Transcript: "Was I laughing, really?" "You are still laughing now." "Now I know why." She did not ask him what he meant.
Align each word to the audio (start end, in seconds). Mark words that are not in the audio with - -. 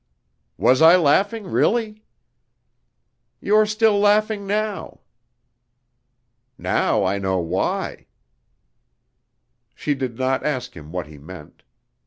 "Was 0.57 0.81
I 0.81 0.95
laughing, 0.95 1.43
really?" 1.43 2.03
"You 3.39 3.55
are 3.55 3.67
still 3.67 3.99
laughing 3.99 4.47
now." 4.47 5.01
"Now 6.57 7.03
I 7.05 7.19
know 7.19 7.37
why." 7.37 8.07
She 9.75 9.93
did 9.93 10.17
not 10.17 10.43
ask 10.43 10.75
him 10.75 10.91
what 10.91 11.05
he 11.05 11.19
meant. 11.19 11.61